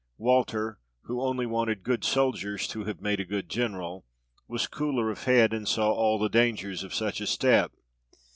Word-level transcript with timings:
Walter, 0.17 0.79
who 1.03 1.21
only 1.21 1.45
wanted 1.45 1.83
good 1.83 2.03
soldiers 2.03 2.67
to 2.69 2.85
have 2.85 3.01
made 3.03 3.19
a 3.19 3.23
good 3.23 3.49
general, 3.51 4.03
was 4.47 4.65
cooler 4.65 5.11
of 5.11 5.25
head, 5.25 5.53
and 5.53 5.67
saw 5.67 5.91
all 5.91 6.17
the 6.17 6.27
dangers 6.27 6.83
of 6.83 6.91
such 6.91 7.21
a 7.21 7.27
step. 7.27 7.71